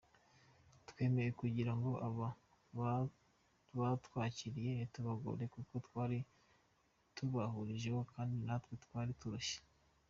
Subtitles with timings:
[0.87, 2.27] ''Twemeye kugira ngo aba
[3.77, 6.17] batwakiriye ntitubagore kuko twari
[7.15, 9.57] tubaruhishije kandi natwe twari turushe.